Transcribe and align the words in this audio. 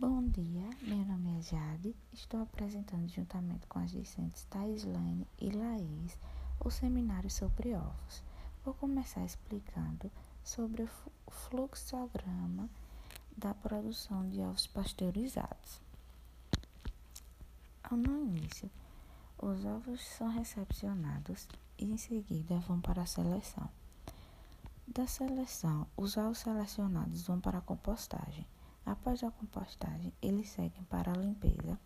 Bom 0.00 0.28
dia, 0.28 0.70
meu 0.82 1.04
nome 1.04 1.40
é 1.40 1.42
Jade. 1.42 1.92
Estou 2.12 2.40
apresentando, 2.40 3.08
juntamente 3.08 3.66
com 3.66 3.80
as 3.80 3.90
discentes 3.90 4.44
Thaislane 4.44 5.26
e 5.40 5.50
Laís, 5.50 6.16
o 6.60 6.70
seminário 6.70 7.28
sobre 7.28 7.74
ovos. 7.74 8.22
Vou 8.64 8.74
começar 8.74 9.24
explicando 9.24 10.08
sobre 10.44 10.84
o 10.84 10.88
fluxograma 11.28 12.70
da 13.36 13.52
produção 13.54 14.28
de 14.28 14.40
ovos 14.40 14.68
pasteurizados. 14.68 15.80
No 17.90 18.20
início, 18.20 18.70
os 19.36 19.64
ovos 19.64 20.00
são 20.00 20.28
recepcionados 20.28 21.48
e 21.76 21.86
em 21.86 21.96
seguida 21.96 22.60
vão 22.60 22.80
para 22.80 23.02
a 23.02 23.06
seleção. 23.06 23.68
Da 24.86 25.08
seleção, 25.08 25.88
os 25.96 26.16
ovos 26.16 26.38
selecionados 26.38 27.26
vão 27.26 27.40
para 27.40 27.58
a 27.58 27.62
compostagem. 27.62 28.46
Após 28.88 29.22
a 29.22 29.30
compostagem, 29.30 30.10
eles 30.22 30.48
seguem 30.48 30.82
para 30.84 31.12
a 31.12 31.14
limpeza, 31.14 31.78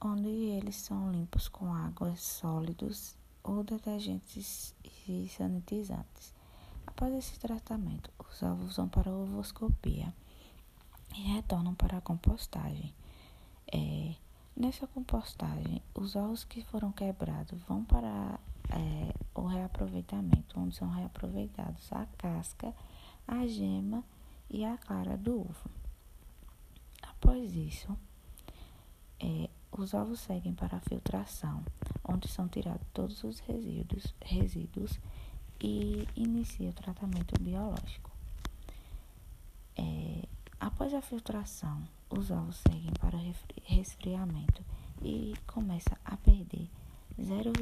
onde 0.00 0.28
eles 0.28 0.76
são 0.76 1.10
limpos 1.10 1.48
com 1.48 1.74
águas 1.74 2.22
sólidos 2.22 3.16
ou 3.42 3.64
detergentes 3.64 4.72
e 4.84 5.28
sanitizantes. 5.36 6.32
Após 6.86 7.12
esse 7.12 7.40
tratamento, 7.40 8.08
os 8.20 8.40
ovos 8.40 8.76
vão 8.76 8.88
para 8.88 9.10
a 9.10 9.12
ovoscopia 9.12 10.14
e 11.12 11.22
retornam 11.32 11.74
para 11.74 11.98
a 11.98 12.00
compostagem. 12.00 12.94
É, 13.66 14.14
nessa 14.56 14.86
compostagem, 14.86 15.82
os 15.92 16.14
ovos 16.14 16.44
que 16.44 16.62
foram 16.66 16.92
quebrados 16.92 17.60
vão 17.62 17.84
para 17.84 18.38
é, 18.70 19.12
o 19.34 19.44
reaproveitamento, 19.44 20.60
onde 20.60 20.76
são 20.76 20.88
reaproveitados 20.88 21.92
a 21.92 22.06
casca, 22.16 22.72
a 23.26 23.44
gema 23.44 24.04
e 24.48 24.64
a 24.64 24.78
clara 24.78 25.16
do 25.16 25.40
ovo. 25.40 25.79
Após 27.22 27.54
isso, 27.54 27.94
é, 29.20 29.50
os 29.70 29.92
ovos 29.92 30.20
seguem 30.20 30.54
para 30.54 30.78
a 30.78 30.80
filtração, 30.80 31.62
onde 32.02 32.26
são 32.26 32.48
tirados 32.48 32.86
todos 32.94 33.22
os 33.24 33.40
resíduos, 33.40 34.14
resíduos 34.22 34.98
e 35.60 36.08
inicia 36.16 36.70
o 36.70 36.72
tratamento 36.72 37.38
biológico. 37.38 38.10
É, 39.76 40.26
após 40.58 40.94
a 40.94 41.02
filtração, 41.02 41.82
os 42.08 42.30
ovos 42.30 42.56
seguem 42.56 42.92
para 42.98 43.18
o 43.18 43.34
resfriamento 43.64 44.64
e 45.02 45.34
começa 45.46 45.98
a 46.02 46.16
perder 46.16 46.70
0,1% 47.20 47.52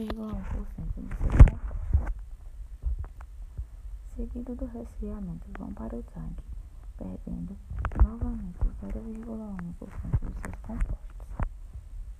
de 0.95 1.17
seu 1.17 1.35
composto. 1.51 2.13
Seguido 4.15 4.55
do 4.55 4.67
resfriamento, 4.67 5.47
vão 5.59 5.73
para 5.75 5.97
o 5.97 6.03
tanque, 6.05 6.45
perdendo 6.99 7.57
novamente 8.03 8.59
0,1% 8.83 10.21
dos 10.21 10.41
seus 10.41 10.55
compostos. 10.63 11.09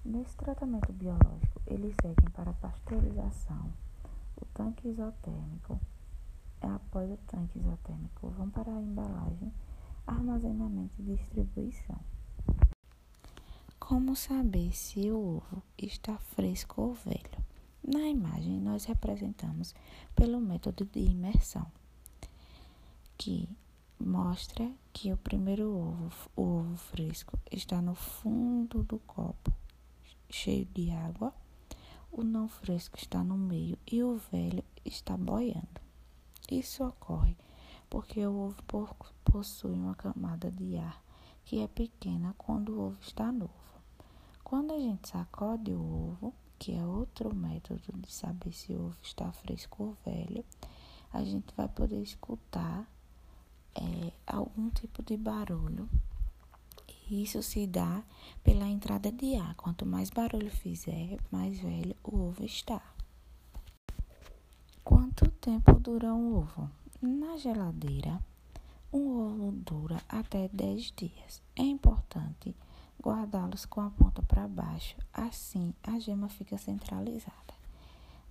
Nesse 0.05 0.37
tratamento 0.37 0.93
biológico, 0.93 1.61
eles 1.67 1.95
seguem 2.01 2.31
para 2.31 2.51
a 2.51 2.55
pasteurização, 2.55 3.73
o 4.41 4.47
tanque 4.55 4.89
isotérmico. 4.89 5.79
Após 6.63 7.11
o 7.11 7.17
tanque 7.27 7.59
isotérmico, 7.59 8.31
vão 8.31 8.49
para 8.51 8.73
a 8.73 8.81
embalagem, 8.81 9.53
armazenamento 10.07 10.95
e 11.01 11.17
distribuição. 11.17 11.99
Como 13.79 14.15
saber 14.17 14.75
se 14.75 15.11
o 15.11 15.37
ovo 15.37 15.63
está 15.77 16.17
fresco 16.19 16.83
ou 16.83 16.95
velho? 16.95 17.45
Na 17.83 18.07
imagem, 18.09 18.61
nós 18.61 18.85
representamos 18.85 19.75
pelo 20.15 20.41
método 20.41 20.85
de 20.85 21.01
imersão, 21.01 21.67
que 23.17 23.49
mostra 23.99 24.71
que 24.93 25.13
o 25.13 25.17
primeiro 25.17 25.71
ovo, 25.71 26.31
o 26.37 26.43
ovo 26.43 26.77
fresco, 26.77 27.39
está 27.51 27.83
no 27.83 27.95
fundo 27.95 28.83
do 28.83 28.99
copo, 29.01 29.53
cheio 30.31 30.67
de 30.67 30.91
água. 30.91 31.35
O 32.11 32.23
não 32.23 32.49
fresco 32.49 32.97
está 32.97 33.23
no 33.23 33.37
meio 33.37 33.79
e 33.91 34.03
o 34.03 34.17
velho 34.33 34.65
está 34.85 35.17
boiando. 35.17 35.81
Isso 36.51 36.85
ocorre 36.85 37.37
porque 37.91 38.25
o 38.27 38.35
ovo 38.35 38.63
possui 39.25 39.73
uma 39.73 39.95
camada 39.95 40.51
de 40.51 40.77
ar 40.77 41.03
que 41.45 41.61
é 41.61 41.69
pequena 41.69 42.35
quando 42.37 42.75
o 42.75 42.81
ovo 42.89 42.99
está 43.01 43.33
novo. 43.33 43.53
Quando 44.45 44.73
a 44.73 44.79
gente 44.79 45.09
sacode 45.09 45.73
o 45.73 45.81
ovo, 45.81 46.35
que 46.59 46.73
é 46.73 46.85
outro 46.85 47.35
método 47.35 47.93
de 47.99 48.13
saber 48.13 48.53
se 48.53 48.73
o 48.73 48.87
ovo 48.87 48.99
está 49.03 49.31
fresco 49.33 49.85
ou 49.85 49.97
velho, 50.05 50.45
a 51.13 51.25
gente 51.25 51.55
vai 51.57 51.69
poder 51.69 52.03
escutar 52.03 52.87
é, 53.79 54.13
algum 54.27 54.71
tipo 54.71 55.03
de 55.03 55.17
barulho. 55.17 55.89
Isso 57.11 57.43
se 57.43 57.67
dá 57.67 58.03
pela 58.43 58.67
entrada 58.67 59.11
de 59.11 59.37
ar. 59.37 59.55
Quanto 59.55 59.87
mais 59.87 60.11
barulho 60.11 60.51
fizer, 60.51 61.19
mais 61.31 61.59
velho 61.59 61.97
o 62.05 62.29
ovo 62.29 62.45
está. 62.45 62.83
Quanto 64.85 65.31
tempo 65.31 65.79
dura 65.79 66.13
um 66.13 66.37
ovo? 66.37 66.71
Na 67.01 67.37
geladeira, 67.37 68.21
um 68.93 69.19
ovo 69.21 69.53
dura 69.53 70.03
até 70.09 70.49
10 70.49 70.93
dias. 70.97 71.43
É 71.57 71.63
importante 71.63 72.55
guardá-los 73.03 73.65
com 73.65 73.81
a 73.81 73.91
ponta 73.91 74.23
para 74.23 74.49
baixo, 74.49 74.97
assim 75.13 75.73
a 75.83 75.99
gema 75.99 76.29
fica 76.29 76.59
centralizada. 76.59 77.55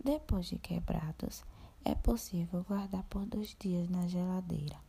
Depois 0.04 0.48
de 0.48 0.60
quebrados, 0.60 1.44
é 1.84 1.96
possível 1.96 2.64
guardar 2.68 3.04
por 3.04 3.26
dois 3.26 3.56
dias 3.60 3.90
na 3.90 4.08
geladeira. 4.08 4.87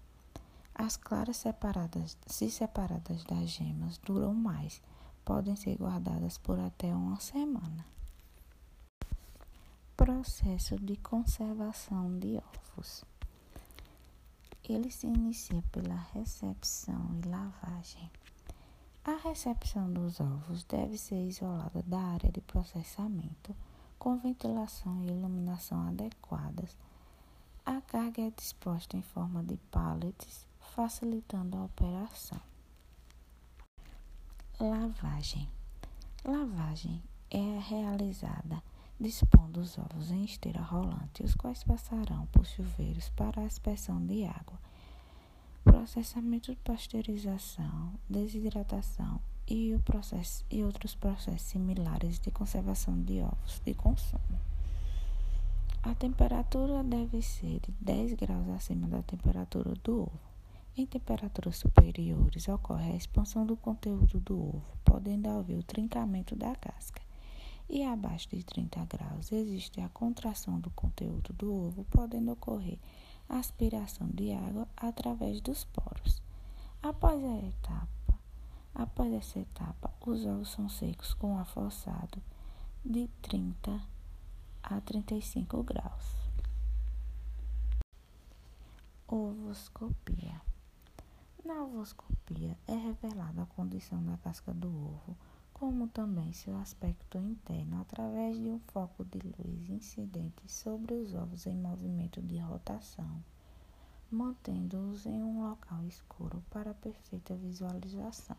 As 0.81 0.97
claras 0.97 1.39
separadas, 1.39 2.16
se 2.25 2.49
separadas 2.49 3.25
das 3.25 3.50
gemas, 3.50 3.99
duram 3.99 4.33
mais, 4.33 4.81
podem 5.25 5.56
ser 5.56 5.75
guardadas 5.77 6.39
por 6.39 6.56
até 6.61 6.94
uma 6.94 7.19
semana. 7.19 7.84
Processo 9.97 10.77
de 10.77 10.97
conservação 10.99 12.17
de 12.21 12.37
ovos. 12.37 13.05
Ele 14.62 14.88
se 14.88 15.09
inicia 15.09 15.65
pela 15.72 15.97
recepção 16.15 17.11
e 17.25 17.28
lavagem. 17.28 18.09
A 19.05 19.17
recepção 19.17 19.93
dos 19.93 20.21
ovos 20.21 20.62
deve 20.62 20.97
ser 20.97 21.27
isolada 21.27 21.83
da 21.83 21.99
área 21.99 22.31
de 22.31 22.41
processamento, 22.41 23.53
com 23.99 24.17
ventilação 24.17 25.03
e 25.03 25.09
iluminação 25.09 25.88
adequadas. 25.88 26.77
A 27.67 27.81
carga 27.81 28.22
é 28.22 28.31
disposta 28.31 28.97
em 28.97 29.03
forma 29.03 29.43
de 29.43 29.56
pallets 29.72 30.47
facilitando 30.78 31.56
a 31.56 31.65
operação. 31.65 32.41
Lavagem. 34.61 35.49
Lavagem 36.25 37.03
é 37.33 37.59
realizada 37.59 38.62
dispondo 39.00 39.59
os 39.59 39.77
ovos 39.77 40.12
em 40.12 40.22
esteira 40.22 40.61
rolante, 40.61 41.25
os 41.25 41.34
quais 41.34 41.65
passarão 41.65 42.27
por 42.27 42.47
chuveiros 42.47 43.09
para 43.09 43.43
a 43.43 43.47
aspersão 43.47 44.00
de 44.06 44.25
água. 44.25 44.56
Processamento 45.65 46.53
de 46.53 46.61
pasteurização, 46.61 47.93
desidratação 48.09 49.21
e, 49.49 49.75
o 49.75 49.81
processo, 49.81 50.44
e 50.49 50.62
outros 50.62 50.94
processos 50.94 51.43
similares 51.43 52.21
de 52.21 52.31
conservação 52.31 53.03
de 53.03 53.21
ovos 53.21 53.61
de 53.65 53.75
consumo. 53.75 54.41
A 55.83 55.93
temperatura 55.97 56.84
deve 56.84 57.21
ser 57.21 57.59
de 57.59 57.72
10 57.81 58.12
graus 58.12 58.49
acima 58.50 58.87
da 58.87 59.03
temperatura 59.03 59.75
do 59.83 60.03
ovo. 60.03 60.28
Em 60.78 60.87
temperaturas 60.87 61.56
superiores, 61.56 62.47
ocorre 62.47 62.93
a 62.93 62.97
expansão 62.97 63.44
do 63.44 63.56
conteúdo 63.56 64.21
do 64.21 64.39
ovo, 64.39 64.78
podendo 64.84 65.28
haver 65.28 65.59
o 65.59 65.62
trincamento 65.65 66.37
da 66.37 66.55
casca. 66.55 67.03
E 67.69 67.83
abaixo 67.83 68.28
de 68.28 68.44
30 68.44 68.84
graus, 68.84 69.33
existe 69.33 69.81
a 69.81 69.88
contração 69.88 70.61
do 70.61 70.71
conteúdo 70.71 71.33
do 71.33 71.53
ovo, 71.53 71.84
podendo 71.91 72.31
ocorrer 72.31 72.78
aspiração 73.28 74.06
de 74.11 74.31
água 74.31 74.69
através 74.77 75.41
dos 75.41 75.65
poros. 75.65 76.22
Após 76.81 77.25
a 77.25 77.38
etapa, 77.38 78.15
após 78.72 79.12
essa 79.14 79.41
etapa, 79.41 79.93
os 80.06 80.25
ovos 80.25 80.52
são 80.52 80.69
secos 80.69 81.12
com 81.12 81.37
a 81.38 81.44
forçado 81.44 82.23
de 82.85 83.08
30 83.20 83.82
a 84.62 84.81
35 84.82 85.61
graus. 85.64 86.31
Ovoscopia. 89.08 90.48
Na 91.49 91.62
ovoscopia 91.62 92.59
é 92.67 92.75
revelada 92.75 93.41
a 93.41 93.47
condição 93.47 94.05
da 94.05 94.19
casca 94.19 94.53
do 94.53 94.69
ovo, 94.69 95.17
como 95.55 95.89
também 95.89 96.31
seu 96.35 96.55
aspecto 96.59 97.17
interno, 97.17 97.81
através 97.81 98.37
de 98.37 98.50
um 98.50 98.61
foco 98.67 99.03
de 99.06 99.19
luz 99.19 99.71
incidente 99.71 100.43
sobre 100.47 100.93
os 100.93 101.15
ovos 101.15 101.47
em 101.47 101.56
movimento 101.56 102.21
de 102.21 102.37
rotação, 102.37 103.25
mantendo-os 104.11 105.06
em 105.06 105.23
um 105.23 105.49
local 105.49 105.83
escuro 105.87 106.45
para 106.50 106.75
perfeita 106.75 107.35
visualização. 107.35 108.37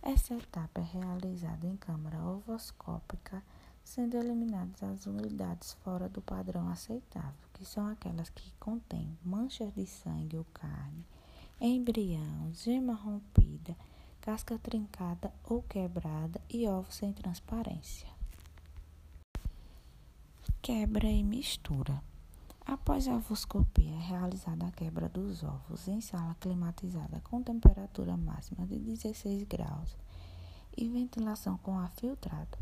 Essa 0.00 0.32
etapa 0.32 0.80
é 0.80 0.84
realizada 0.84 1.66
em 1.66 1.76
câmara 1.76 2.24
ovoscópica, 2.24 3.42
sendo 3.84 4.16
eliminadas 4.16 4.82
as 4.82 5.04
unidades 5.04 5.74
fora 5.84 6.08
do 6.08 6.22
padrão 6.22 6.66
aceitável, 6.70 7.46
que 7.52 7.66
são 7.66 7.86
aquelas 7.88 8.30
que 8.30 8.54
contêm 8.58 9.18
manchas 9.22 9.74
de 9.74 9.84
sangue 9.84 10.38
ou 10.38 10.46
carne 10.54 11.04
embrião, 11.66 12.50
gema 12.54 12.94
rompida, 12.94 13.76
casca 14.20 14.58
trincada 14.58 15.32
ou 15.44 15.62
quebrada 15.62 16.40
e 16.48 16.66
ovos 16.66 16.94
sem 16.94 17.12
transparência. 17.12 18.08
Quebra 20.62 21.06
e 21.06 21.22
mistura. 21.22 22.02
Após 22.64 23.08
a 23.08 23.16
ovoscopia, 23.16 23.92
é 23.92 23.98
realizada 23.98 24.66
a 24.66 24.70
quebra 24.70 25.08
dos 25.08 25.42
ovos 25.42 25.88
em 25.88 26.00
sala 26.00 26.34
climatizada 26.40 27.20
com 27.24 27.42
temperatura 27.42 28.16
máxima 28.16 28.66
de 28.66 28.78
16 28.78 29.42
graus 29.44 29.96
e 30.76 30.88
ventilação 30.88 31.58
com 31.58 31.78
ar 31.78 31.90
filtrado. 31.90 32.56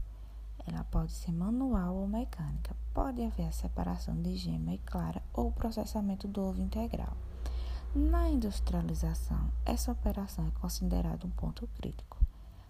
Ela 0.66 0.82
pode 0.84 1.12
ser 1.12 1.32
manual 1.32 1.94
ou 1.94 2.08
mecânica. 2.08 2.74
Pode 2.92 3.22
haver 3.22 3.46
a 3.46 3.52
separação 3.52 4.20
de 4.20 4.36
gema 4.36 4.74
e 4.74 4.78
clara 4.78 5.22
ou 5.32 5.52
processamento 5.52 6.26
do 6.26 6.42
ovo 6.42 6.60
integral. 6.60 7.16
Na 7.94 8.28
industrialização, 8.28 9.50
essa 9.64 9.90
operação 9.90 10.46
é 10.46 10.50
considerada 10.60 11.26
um 11.26 11.30
ponto 11.30 11.66
crítico. 11.68 12.18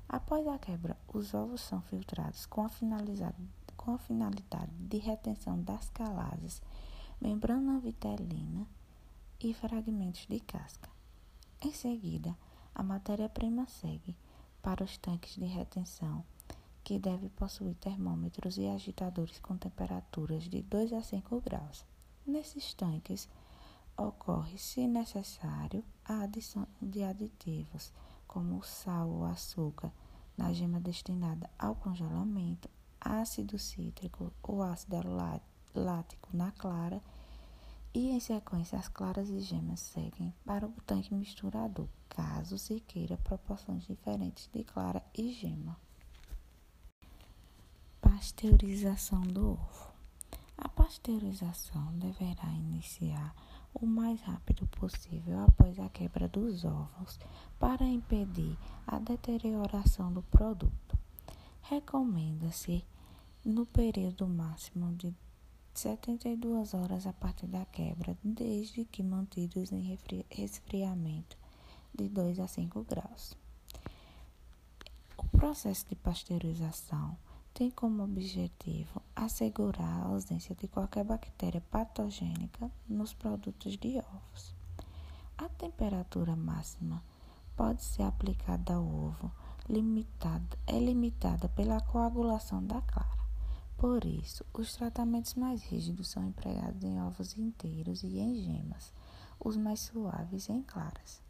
Após 0.09 0.47
a 0.47 0.57
quebra, 0.59 0.97
os 1.13 1.35
ovos 1.35 1.61
são 1.61 1.83
filtrados 1.83 2.47
com 2.47 2.65
a, 2.65 2.71
com 3.77 3.95
a 3.95 3.99
finalidade 3.99 4.73
de 4.79 4.99
retenção 4.99 5.61
das 5.61 5.91
calases, 5.91 6.63
membrana 7.21 7.81
vitelina 7.81 8.65
e 9.41 9.53
fragmentos 9.53 10.25
de 10.27 10.39
casca. 10.39 10.89
Em 11.61 11.73
seguida, 11.73 12.37
a 12.73 12.83
matéria-prima 12.85 13.67
segue 13.67 14.17
para 14.63 14.85
os 14.85 14.97
tanques 14.99 15.35
de 15.35 15.47
retenção 15.47 16.25
que 16.85 16.97
deve 16.97 17.29
possuir 17.31 17.75
termômetros 17.75 18.57
e 18.57 18.69
agitadores 18.69 19.41
com 19.41 19.57
temperaturas 19.57 20.45
de 20.45 20.63
2 20.63 20.93
a 20.93 21.03
5 21.03 21.41
graus. 21.41 21.85
Nesses 22.25 22.73
tanques, 22.73 23.29
ocorre, 23.99 24.57
se 24.57 24.87
necessário, 24.87 25.85
a 26.05 26.23
adição 26.23 26.67
de 26.81 27.03
aditivos, 27.03 27.93
como 28.27 28.59
o 28.59 28.63
sal 28.63 29.09
ou 29.09 29.25
açúcar, 29.25 29.93
na 30.37 30.53
gema 30.53 30.79
destinada 30.79 31.51
ao 31.59 31.75
congelamento, 31.75 32.71
ácido 33.01 33.59
cítrico 33.59 34.33
ou 34.43 34.63
ácido 34.63 34.97
lático 35.75 36.29
na 36.33 36.53
clara, 36.53 37.03
e 37.93 38.11
em 38.11 38.21
sequência 38.21 38.79
as 38.79 38.87
claras 38.87 39.29
e 39.29 39.41
gemas 39.41 39.81
seguem 39.81 40.33
para 40.45 40.67
o 40.67 40.73
tanque 40.87 41.13
misturador, 41.13 41.89
caso 42.09 42.57
se 42.57 42.81
queira 42.81 43.17
proporções 43.17 43.85
diferentes 43.87 44.49
de 44.53 44.63
clara 44.63 45.03
e 45.17 45.33
gema. 45.33 45.77
Pasteurização 48.01 49.23
do 49.23 49.53
ovo. 49.53 49.89
A 50.57 50.69
pasteurização 50.69 51.93
deverá 51.99 52.49
iniciar 52.51 53.35
o 53.75 53.87
mais 53.87 54.21
rápido 54.23 54.67
possível 54.67 55.45
após 55.45 55.79
a 55.79 55.89
quebra 55.89 56.29
dos 56.29 56.65
ovos 56.65 57.19
para 57.59 57.85
impedir 57.85 58.57
a 58.87 58.99
deterioração 58.99 60.13
do 60.13 60.23
produto. 60.23 60.99
Recomenda-se 61.63 62.85
no 63.45 63.67
período 63.67 64.27
máximo 64.27 64.93
de 64.95 65.15
72 65.75 66.75
horas 66.75 67.07
a 67.07 67.13
partir 67.13 67.47
da 67.47 67.65
quebra, 67.67 68.19
desde 68.25 68.85
que 68.85 69.03
mantidos 69.03 69.71
em 69.71 69.97
resfriamento 70.29 71.37
de 71.95 72.09
2 72.09 72.41
a 72.41 72.49
5 72.49 72.83
graus. 72.83 73.37
O 75.17 75.25
processo 75.29 75.87
de 75.89 75.95
pasteurização 75.95 77.17
tem 77.55 77.71
como 77.71 78.03
objetivo 78.03 79.03
assegurar 79.25 80.03
a 80.03 80.07
ausência 80.07 80.55
de 80.55 80.69
qualquer 80.69 81.05
bactéria 81.05 81.61
patogênica 81.61 82.71
nos 82.89 83.13
produtos 83.13 83.77
de 83.77 83.99
ovos. 83.99 84.55
A 85.37 85.49
temperatura 85.49 86.37
máxima 86.37 87.03
pode 87.57 87.83
ser 87.83 88.05
aplicada 88.05 88.75
ao 88.75 88.85
ovo 88.85 89.31
limitada, 89.69 90.57
é 90.67 90.79
limitada 90.79 91.49
pela 91.49 91.81
coagulação 91.81 92.65
da 92.65 92.81
clara. 92.81 93.19
Por 93.77 94.05
isso, 94.05 94.45
os 94.53 94.75
tratamentos 94.75 95.35
mais 95.35 95.63
rígidos 95.63 96.09
são 96.09 96.25
empregados 96.25 96.83
em 96.83 97.01
ovos 97.01 97.37
inteiros 97.37 98.03
e 98.03 98.19
em 98.19 98.37
gemas, 98.37 98.93
os 99.39 99.57
mais 99.57 99.81
suaves 99.81 100.49
em 100.49 100.63
claras. 100.63 101.21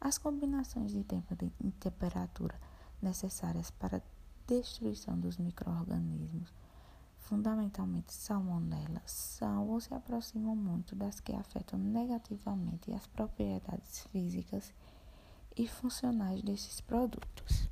As 0.00 0.18
combinações 0.18 0.92
de 0.92 1.04
tempo 1.04 1.36
e 1.60 1.70
temperatura 1.72 2.58
necessárias 3.00 3.70
para 3.70 4.02
destruição 4.46 5.18
dos 5.18 5.38
micro-organismos, 5.38 6.52
fundamentalmente 7.22 8.12
salmonella, 8.12 9.02
são 9.06 9.68
ou 9.68 9.80
se 9.80 9.92
aproximam 9.94 10.54
muito 10.54 10.94
das 10.94 11.20
que 11.20 11.32
afetam 11.32 11.78
negativamente 11.78 12.92
as 12.92 13.06
propriedades 13.06 14.06
físicas 14.10 14.72
e 15.56 15.66
funcionais 15.66 16.42
desses 16.42 16.80
produtos. 16.80 17.71